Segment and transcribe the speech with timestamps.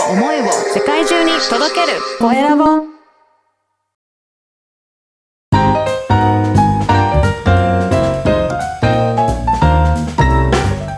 [0.00, 2.64] を思いを世界中に届けるコエラボ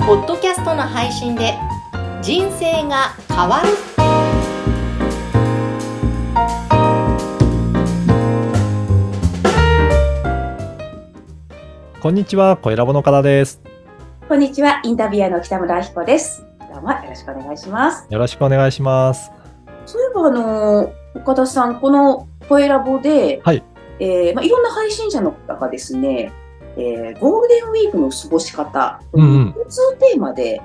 [0.07, 1.55] ポッドキャストの配信で
[2.23, 3.69] 人生が変わる
[12.01, 13.61] こんにちは、コエラボの方です。
[14.29, 16.47] こんにちは、インタビュアーの北村明子です。
[16.77, 18.07] どうもよろしくお願いします。
[18.11, 19.33] よろしくお願いします。
[19.87, 23.65] そういえば、あの、岡田さん、この声ラボで、はい
[23.99, 26.31] えーまあ、いろんな配信者の方がですね、
[26.77, 30.61] えーゴールデンウィークの過ごし方という共通テーマで、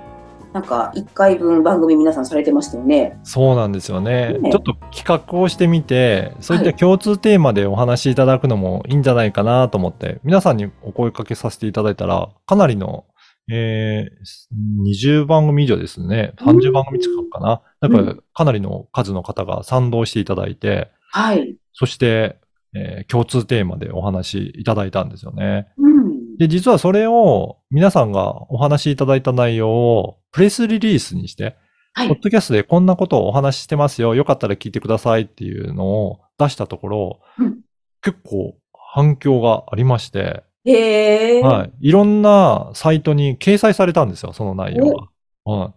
[0.51, 3.17] なんか1回分番組皆さんされてましたよね。
[3.23, 4.37] そうなんですよね。
[4.37, 13.05] ねちょっと企画をしてみて、そういった共通テーマでお話しいただくのもいいんじゃないかなと思って、皆さんにお声かけさせていただいたら、かなりの、
[13.49, 16.33] えー、20番組以上ですね。
[16.39, 17.61] 30番組近くかな。
[17.79, 21.55] だから、かなりの数の方が賛同していただいて、はい。
[21.73, 22.37] そして、
[22.73, 25.67] えー共通テーマでお話しいただいたんですよね。
[25.77, 26.37] うん。
[26.37, 31.57] で、実はそれを皆さんがお話しいただいた内容をプレスリリースにして、
[31.93, 32.07] はい。
[32.07, 34.15] ポッドキャストでこんなことをお話ししてますよ。
[34.15, 37.59] よかったら聞いてくださいっていうのを出したところ、うん
[38.03, 38.55] 結構
[38.93, 41.41] 反響がありまして、へえ。
[41.41, 41.71] はい。
[41.81, 45.07] いろんなサイトに掲載されたんですよ、その内容が。
[45.43, 45.73] はい。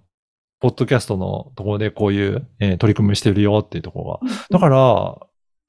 [0.60, 4.34] ポッドキャストのところでこういう、えー取り組みしてるよっていうところが。
[4.50, 5.18] だから、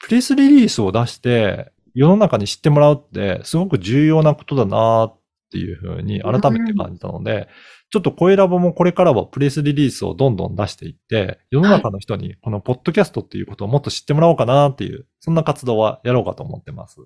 [0.03, 5.19] プレスリリースを出して、世の中に知ってもらうって、すごく重要なことだなっ
[5.51, 7.47] ていうふうに改めて感じたので、
[7.89, 16.97] ちょっと声ラボもこれからはプレスリリースをどんどん出していって、世の中の人にこのポッドキャストっていうことをもっと知ってもらおうかなっていう、そんな活動はやろうかと思ってます。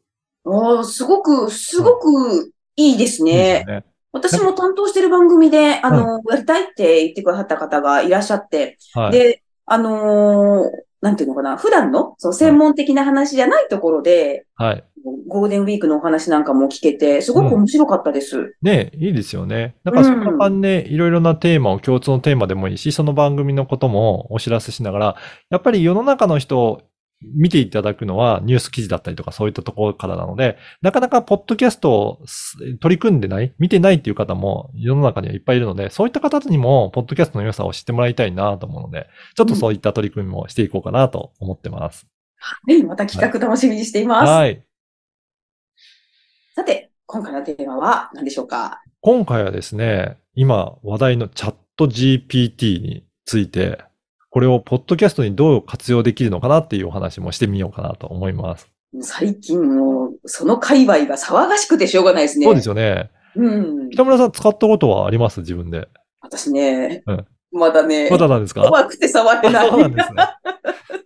[0.45, 3.31] おーすごく、すごくいいですね。
[3.31, 3.85] いいですね。
[4.11, 9.11] 私も担当してる番組で、あの、やりたいって言ってくださった方がいらっしゃって、はい。
[9.11, 14.83] で、あのーなんていうのかな、普段の、その専門的な話じゃないところで、はい。
[15.27, 18.53] ゴールデンウィークのお話なんかも聞けて、すごく面白かったです。
[18.61, 19.75] ねいいですよね。
[19.85, 25.15] だからそんな感じで、いろいろなテーマを共通のテーマでもいいし、その番組のこともお知らせしながら、
[25.49, 26.81] やっぱり世の中の人を
[27.21, 42.07] 見ていただくのはニュース記事だったりとかそういったところからなので、なかなかポッドキャストをす取り組んでない、見てないっていう方も世の中にはいっぱいいるので、そういった方にもポッドキャストの良さを知ってもらいたいなと思うので、ちょっとそういった取り組みもしていこうかなと思ってます。
[42.67, 44.29] ね、 また企画楽しみにしています。
[44.29, 44.63] はい。
[46.55, 48.81] さて、今回のテーマは何でしょうか？
[49.01, 53.83] 今回はですね、今話題のチャット GPT について、
[54.29, 58.67] これをポッドキャストにどう活用できるのかなっていうお話もしてみようかなと思います。
[59.01, 62.45] 最近もう、その界隈が騒がしくてしょうがないですね。
[62.45, 63.09] そうですよね。
[63.35, 63.47] う
[63.85, 63.89] ん。
[63.91, 65.39] 北村さん使ったことはあります？
[65.41, 65.87] 自分で。
[66.21, 68.61] 私ね、うんまだね、まだなんですか？
[68.61, 69.69] 怖くて触れない。
[69.71, 70.23] そうなんですね。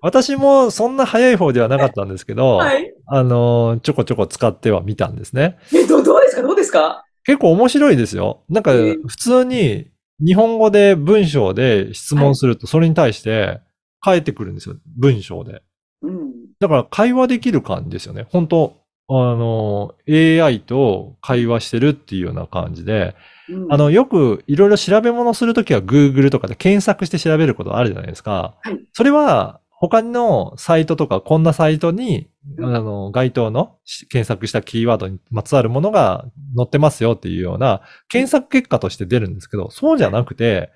[0.01, 2.93] 私もそんな早い方ではなかったんですけど、 はい。
[3.07, 5.57] あの、ちょこちょこ使ってはみたんですね。
[5.73, 6.41] え、どどうですか？
[6.41, 7.05] どうですか？
[7.25, 8.43] 結構面白いですよ。
[8.49, 9.87] なんかえー普通に
[10.19, 13.61] 日本語で文章で質問するとそれに対して
[13.99, 14.75] 返ってくるんですよ。
[14.97, 15.63] 文章で。
[16.01, 16.31] うん。
[16.59, 18.27] だから会話できる感じですよね。
[18.29, 23.15] 本当あの、AI と会話してるっていうような感じで、
[23.49, 28.55] うんあの、よくいろいろ調べ物するときは Google とかで検索して調べることあるじゃないですか。
[28.61, 32.73] はいそれは他のサイトとかこんなサイトに、あうん。
[32.73, 40.71] の、該当のし検索したキーワードにまつわるものが載ってますよっていうような検索結果として出るんですけど、そうじゃなくて、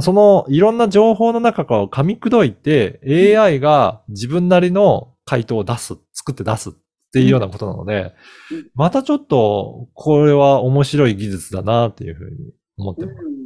[0.00, 3.00] そのいろんな情報の中から噛み砕いて
[3.38, 6.72] AI が自分なりの回答を出す、作って出すっ
[7.12, 8.14] ていうようなことなので
[8.50, 13.18] うん、またちょっとこれは面白い技術だなっていうふうに思ってます。
[13.24, 13.43] うん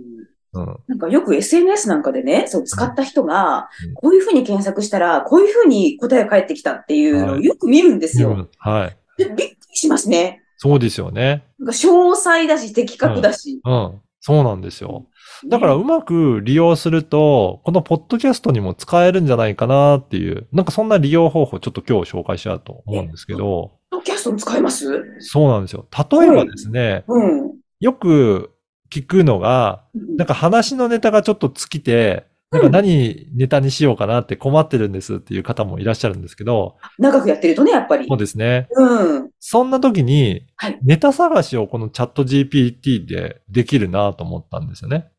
[0.53, 0.77] うん。
[0.87, 8.49] なんかよく SNS なんかでね、そう使った人がうん、こういうふうに検索したら、こういうふうに答えが返ってきたっていうのをはいよく見るんですよ。
[8.59, 8.97] はい。
[9.17, 10.43] でびっくりしますね。
[10.57, 11.45] そうですよね。
[11.59, 13.61] なんか詳細だし、的確だし。
[13.65, 14.01] うん。
[14.21, 15.07] そうなんですよ。
[15.45, 25.05] ねだからうまく利用すると、このポッドキャストにも使えるんじゃないかなっていう、なんかそんな利用方法ちょっと今日紹介しようと思うんですけど、ポッドキャストも使えます？
[25.21, 25.87] そうなんですよ。
[26.11, 27.53] 例えばですね、うん。
[27.79, 28.51] よく
[28.91, 29.85] 聞くのが、
[30.17, 38.19] なんか話のネタがちょっと尽きて、なんか何ネタにしようかなって困ってるんですっていう方もいらっしゃるんですけど、長くやってるとね、やっぱりそう。
[38.19, 38.69] ですね。
[38.71, 39.31] うん。
[39.39, 45.11] そんな時にはい、ネタ探しをこのチャット GPT でできるなと思ったんですよね。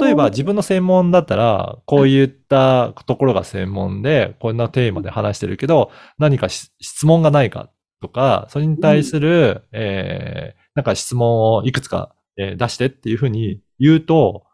[0.00, 14.44] 例えば自分の専門だったら、こういったところが専門で、こんなテーマで話してるけど、何かし質問がないかとか、それに対する、えーなんか質問をいくつか、えー出してっていうふうに言うと、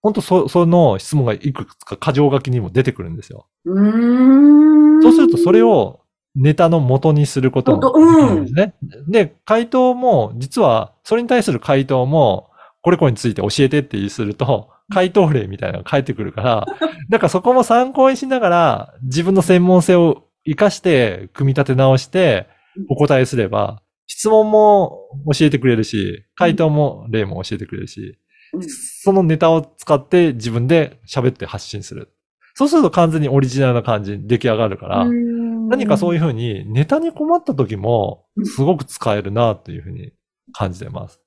[0.00, 3.46] 本当そ、その質問がいくつか箇条書きにも出てくるんですよ。
[3.64, 5.02] う。
[5.02, 6.00] そうするとそれ、を
[6.36, 8.74] ネタの元にすることもできるんですね。
[9.08, 16.66] で、回答も、実はそれに対する回答も、これこれについて教えてってすると、回答例みたいなのが返ってくるから、
[17.10, 22.46] だからそこも参考にしながら、自分の専門性を活かして、組み立て直して、
[22.88, 32.14] お答えすれば、質問も教えてくれるし、回答も例も教えてくれるし、うんそのネタを使って自分で喋って発信する。
[32.54, 40.12] そうすると完全にオリジナルな感じに出来上がるから、何かそういうふうにネタに困った時もすごく使えるなというふうに
[40.52, 41.20] 感じてます。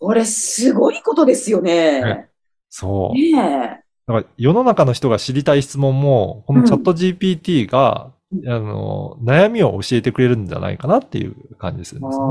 [0.00, 2.02] これすごいことですよね。
[2.02, 2.28] ね
[2.70, 3.14] そう。
[3.14, 12.06] ねだから世の中の人が知りたい質問も、このチャット GPT が、うんあの、悩みを教えてくれるんじゃないかなっていう感じするえ。
[12.06, 12.26] んですね。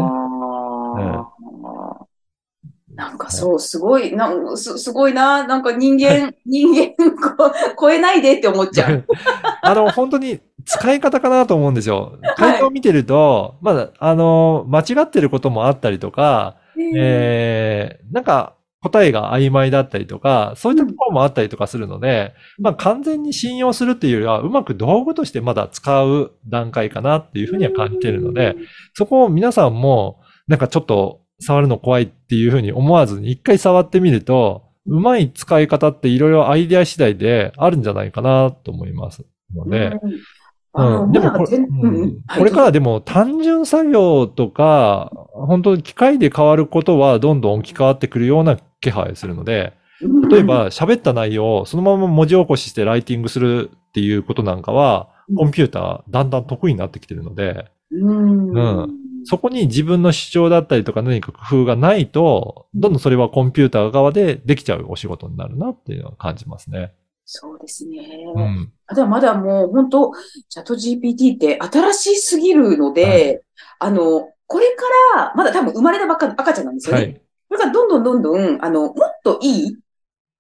[2.98, 5.46] なんかそう、すごい、なんすすごいな。
[5.46, 9.06] なんか人間、 人間こ超えないでって思っちゃう。
[9.62, 12.14] あの、本当に使い方かなと思うんですよ。
[12.22, 16.58] はい回答を見てると、まだ、あの、間違ってることもあったりとか、
[16.96, 28.56] えー、なんか答えが曖昧だったりとか、そういったところもあったりとかするので、まあ完全に信用するっていうよりは、うまく道具としてまだ使う段階かなっていうふうには感じているので、
[28.94, 39.92] そこを皆さんも、なんかちょっと触るの怖いっていうふうに思わずに一回触ってみると、うまい使い方っていろいろアイデア次第であるんじゃないかなと思いますので、
[40.78, 41.12] うん。
[41.12, 42.22] でもこれ、うん。
[42.38, 50.30] これからでも単純作業とか、本当に機械で変わることはどんどん置き換わってくるような気配するので、うん。
[50.30, 55.36] 例えば喋った内容をそのまま文字起こししてライティングするっていうことなんかは、うん。
[55.36, 58.52] コンピューターだんだん得意になってきてるので、うん。
[58.52, 58.90] うん。
[59.24, 66.94] そこに自分の主張だったりとか何か工夫がないと、どんどんそれはコンピューター側でできちゃうお仕事になるなっていうのは感じますね。
[67.30, 68.24] そうですね。
[68.34, 68.72] うん。
[68.88, 70.14] まだまだもう本当、
[70.48, 73.44] チャット GPT って新しすぎるので、
[73.80, 74.68] あの、これ
[75.14, 77.02] から、まだ多分生まれたばっかの赤ちゃんなんですよね。
[77.02, 77.14] はい。
[77.50, 78.94] これからどんどんどんどん、あの、もっ
[79.26, 79.78] といい、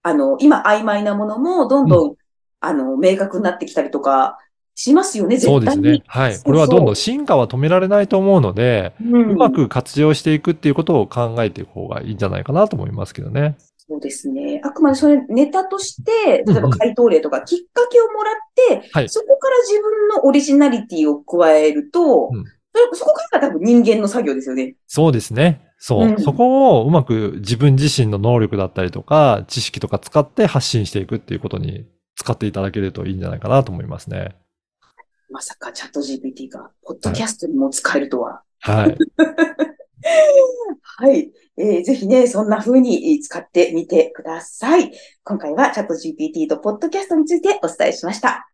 [0.01, 2.15] あの、今曖昧なものもどんどん、
[2.61, 4.37] あの、明確になってきたりとか
[4.73, 5.65] しますよね、絶対に。
[5.65, 6.03] そうですね。
[6.07, 6.39] はい。
[6.39, 13.57] これはどんどん進化は止められないと思うので、うんうまく活用していくっていうことを考えていく方がいいんじゃないかなと思いますけどね。
[13.89, 14.61] そうですね。
[14.63, 18.35] あくまでそれネタとして、例えば回答例とかきっかけをもらっ
[18.69, 22.29] て、はいそこから自分のオリジナリティを加えると、
[22.93, 24.75] そこからが多分人間の作業ですよね。
[24.87, 25.71] そうですね。
[25.77, 26.07] そう。
[26.07, 31.85] うんそこをうまく自分自身の能力だったりとか、知識とか使って発信していくっていうことに
[32.15, 34.35] 使っていただけるといいんじゃないかなと思いますね。
[35.29, 38.41] まさかチャット GPT が、ポッドキャストにも使えるとは。
[38.59, 38.87] はい。
[38.87, 38.97] はい。
[40.99, 44.91] はいえーぜひね、そんな風に使ってみてください。
[45.23, 48.47] 今回はチャット GPT とポッドキャストについてお伝えしました。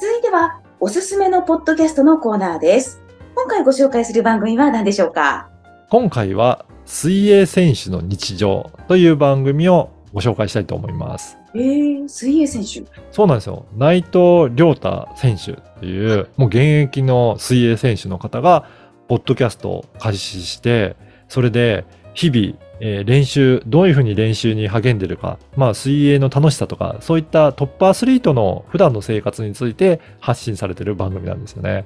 [0.00, 3.00] 続いては、おすすめのポッドキャストのコーナーです。
[3.36, 5.48] 今回ご紹介する番組は何でしょうか？
[5.90, 11.38] 今回は水泳選手の日常という番組をご紹介したいと思います。
[11.54, 12.90] えー、水泳選手。
[13.10, 13.66] そうなんですよ。
[13.76, 18.66] 内藤亮太選手っていう、もう現役の水泳選手の方が、
[19.08, 20.96] ポッドキャストを開始して、
[21.28, 31.84] それで日々、えー練習、どういうふうに練習に励んでるか、まあ水泳の楽しさとか、そういったトップアスリートの普段の生活について発信されてる番組なんですよね。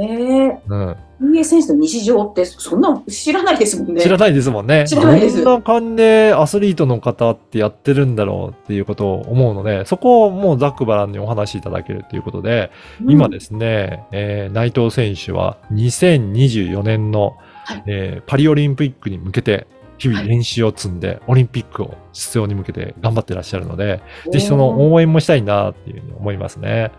[0.00, 1.44] えー、うん。
[1.44, 4.00] 選手の日常ってそんなの知らないですもんね。
[4.00, 4.86] 知らないですもんね。
[4.88, 12.70] 知らないですどんな感じでアスリートの方ってやってるんだろうっていうことを思うので、そこをもうざっくばらんにお話しいただけるということで、
[13.02, 19.66] うん今ですね、えー内藤選手は2024年の、はいえーパリオリンピックに向けて
[19.98, 24.00] 日々練習を積んで、オリンピックを出場に向けて頑張ってらっしゃるので、
[24.32, 26.90] ぜひその応援もしたいなっていうふうに思いますね。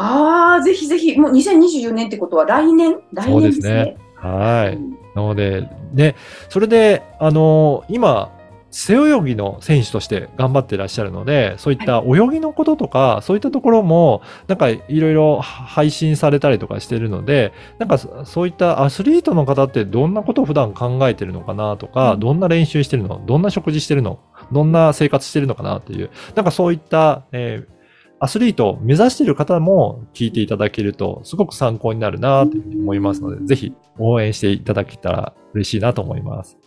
[0.00, 2.98] ああ、ぜひぜひ、もう2024年ってことは来年？
[3.12, 3.50] 来そうでね。
[3.50, 3.96] 年ですすね。
[4.14, 4.76] はい。
[4.76, 4.92] うん。
[5.14, 6.14] なので、ね、
[6.48, 8.30] それで、あの今、
[8.70, 22.20] 背泳ぎの選手として頑張ってらっしゃるので、そういった泳ぎのこととか、そういったところも、なんかいろいろ配信されたりとかしてるので、なんかそそういったアスリートの方ってどんなことを普段考えてるのかなとか、うん。
[22.20, 23.24] どんな練習してるの？
[23.26, 24.20] どんな食事してるの？
[24.52, 27.77] どんな生活してるのかなっていう、なんかそういった、えー
[28.20, 36.58] アスリートを目指している方も聞いていただけると、すごく参考になるなというふうに思いますので、ぜひ応援していただけたら嬉しいなと思います。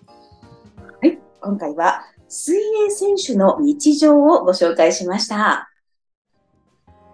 [1.44, 5.72] 今回は水泳選手の日常をご紹介しました。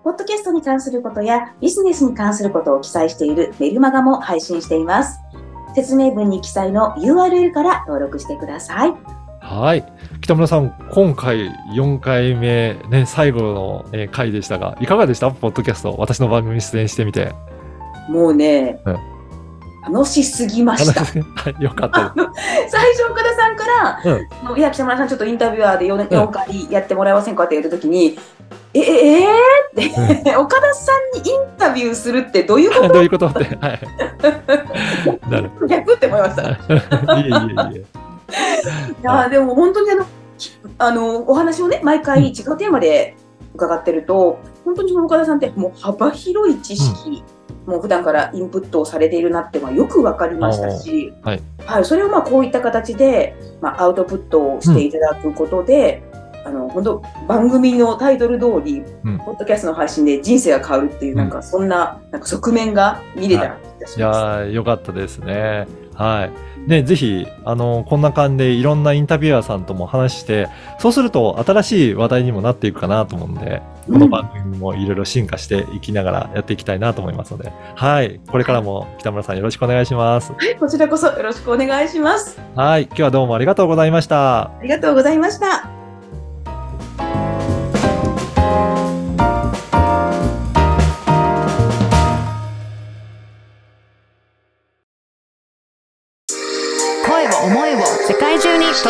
[0.04, 5.18] ポッドキャストに関することやビジネスに関することを記載しているメルマガも配信しています。
[5.76, 8.94] 説明文に記載の URL から登録してください。
[9.42, 9.86] はい。
[10.28, 15.32] 北村さん、今回4回目、ね、最後の、えー回でしたが、いかがでした？
[15.32, 15.96] ポッドキャスト。
[15.98, 17.32] 私の番組に出演してみて。
[18.10, 18.98] もうね、うん
[19.94, 21.02] 楽しすぎました。
[21.02, 22.30] はい、よかったで
[22.68, 24.02] 最初岡田さんから、
[24.52, 28.20] うんいや北村さんちょっとインタビュアーで 4, うん4回やってもらえませんかって言った時に、
[28.74, 32.90] えええー、って、岡田さんにインタビューするってどういうこす。
[32.90, 33.46] どういうことって。
[33.46, 33.80] はい。
[35.70, 36.42] 逆って思いました。
[36.42, 37.86] いいえいえいえ。
[39.02, 40.08] やでも本当にあのき
[40.78, 43.16] あのお話をね毎回違うテーマで
[43.54, 47.24] 伺ってると、本当にその岡田さんってもう幅広い知識、
[47.66, 51.86] もう普段からインプットをされているなってまあよくわかりましたし、おーはい。
[51.86, 56.04] それをまあこういった形で、まあ、アウトプットをしていただくことで、
[56.46, 59.18] あの本当番組のタイトル通り、うん。
[59.18, 64.00] ポッドキャストの配信で人生が変わるっていう、なんかそんななんか側面が見れた気がしい。
[64.00, 65.68] やよかったですね。
[65.96, 66.32] はい。
[66.68, 78.20] ね、ぜひ、あの、こんな感じでいろんなインタビュアーさんとも話して、そうすると新しい話題にもなっていくかなと思うんで、この番組もいろいろ進化していきながらやっていきたいなと思いますので、はい。
[78.28, 80.34] これからも北村さんよろしくお願いします。
[80.34, 82.40] はい、こちらこそよろしくお願いします。
[82.56, 82.84] はい。
[82.84, 84.42] 今日はどうもありがとうございました。
[84.42, 85.77] ありがとうございました。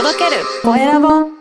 [0.07, 0.45] 届ける。
[0.63, 1.36] コエラボ